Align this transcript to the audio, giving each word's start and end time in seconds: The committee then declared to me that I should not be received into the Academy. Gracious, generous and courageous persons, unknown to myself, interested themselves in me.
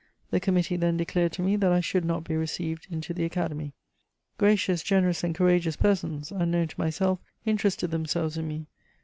The 0.31 0.39
committee 0.39 0.77
then 0.77 0.97
declared 0.97 1.31
to 1.33 1.43
me 1.43 1.57
that 1.57 1.71
I 1.71 1.79
should 1.79 2.05
not 2.05 2.23
be 2.23 2.35
received 2.35 2.87
into 2.89 3.13
the 3.13 3.23
Academy. 3.23 3.75
Gracious, 4.39 4.81
generous 4.81 5.23
and 5.23 5.35
courageous 5.35 5.75
persons, 5.75 6.31
unknown 6.31 6.69
to 6.69 6.79
myself, 6.79 7.19
interested 7.45 7.91
themselves 7.91 8.35
in 8.35 8.47
me. 8.47 8.65